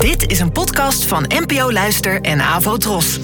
[0.00, 3.20] Dit is een podcast van NPO Luister en Avo Tros.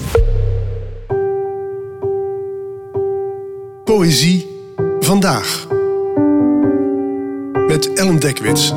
[3.83, 4.47] Poëzie
[4.99, 5.67] vandaag.
[7.67, 8.69] Met Ellen Dekwits.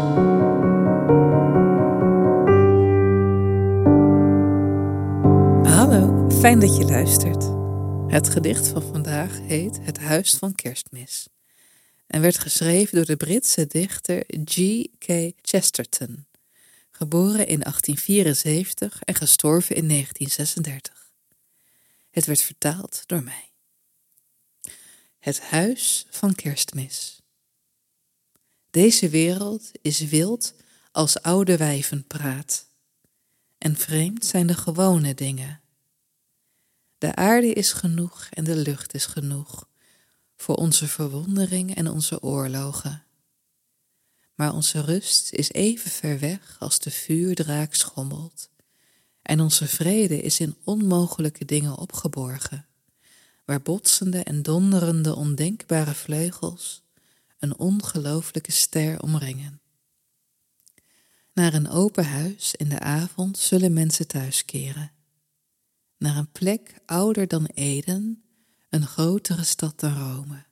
[5.74, 7.44] Hallo, fijn dat je luistert.
[8.06, 11.28] Het gedicht van vandaag heet Het Huis van Kerstmis
[12.06, 15.32] en werd geschreven door de Britse dichter G.K.
[15.42, 16.27] Chesterton,
[17.01, 21.12] geboren in 1874 en gestorven in 1936.
[22.10, 23.50] Het werd vertaald door mij.
[25.18, 27.20] Het Huis van Kerstmis.
[28.70, 30.54] Deze wereld is wild
[30.92, 32.66] als oude wijven praat,
[33.59, 35.60] en vreemd zijn de gewone dingen.
[36.98, 39.68] De aarde is genoeg en de lucht is genoeg
[40.37, 43.04] voor onze verwondering en onze oorlogen.
[44.40, 48.50] Maar onze rust is even ver weg als de vuurdraak schommelt,
[49.22, 52.66] en onze vrede is in onmogelijke dingen opgeborgen,
[53.45, 56.82] waar botsende en donderende ondenkbare vleugels
[57.38, 59.60] een ongelooflijke ster omringen.
[61.32, 64.93] Naar een open huis in de avond zullen mensen thuiskeren.
[65.98, 68.22] Naar een plek ouder dan Eden,
[68.70, 70.45] een grotere stad dan Rome,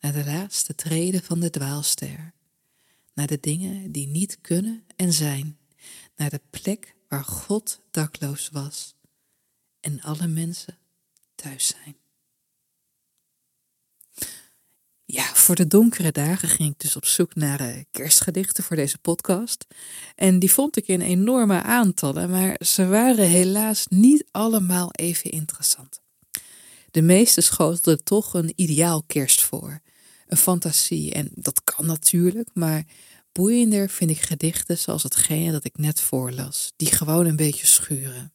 [0.00, 2.34] naar de laatste treden van de dwaalster,
[3.16, 5.58] naar de dingen die niet kunnen en zijn,
[6.16, 8.94] naar de plek waar God dakloos was
[9.80, 10.78] en alle mensen
[11.34, 11.96] thuis zijn.
[15.04, 19.66] Ja, voor de donkere dagen ging ik dus op zoek naar kerstgedichten voor deze podcast.
[20.14, 26.00] En die vond ik in enorme aantallen, maar ze waren helaas niet allemaal even interessant.
[26.90, 29.80] De meeste schotelden toch een ideaal kerst voor.
[30.26, 31.12] Een fantasie.
[31.12, 32.84] En dat kan natuurlijk, maar
[33.32, 38.32] boeiender vind ik gedichten zoals hetgene dat ik net voorlas, die gewoon een beetje schuren.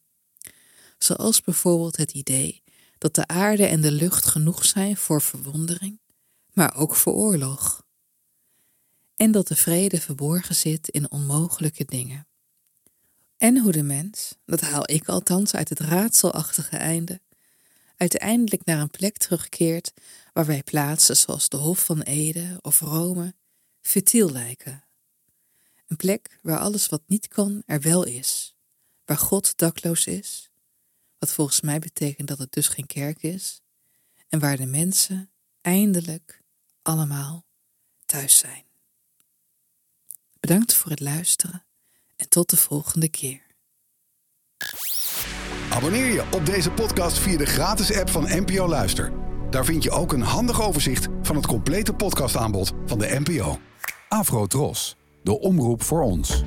[0.98, 2.62] Zoals bijvoorbeeld het idee
[2.98, 6.00] dat de aarde en de lucht genoeg zijn voor verwondering,
[6.52, 7.82] maar ook voor oorlog.
[9.16, 12.26] En dat de vrede verborgen zit in onmogelijke dingen.
[13.36, 17.20] En hoe de mens, dat haal ik althans uit het raadselachtige einde,
[18.02, 19.92] uiteindelijk naar een plek terugkeert
[20.32, 23.34] waar wij plaatsen zoals de Hof van Ede of Rome
[23.80, 24.84] futiel lijken.
[25.86, 28.56] Een plek waar alles wat niet kan er wel is,
[29.04, 30.50] waar God dakloos is,
[31.18, 33.60] wat volgens mij betekent dat het dus geen kerk is,
[34.28, 35.30] en waar de mensen
[35.60, 36.42] eindelijk
[36.82, 37.44] allemaal
[38.06, 38.64] thuis zijn.
[40.40, 41.64] Bedankt voor het luisteren
[42.16, 43.41] en tot de volgende keer.
[45.72, 49.12] Abonneer je op deze podcast via de gratis app van NPO Luister.
[49.50, 53.58] Daar vind je ook een handig overzicht van het complete podcastaanbod van de NPO.
[54.08, 56.44] Afro Tros, de omroep voor ons.